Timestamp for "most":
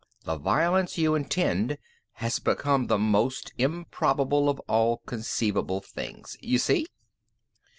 2.97-3.53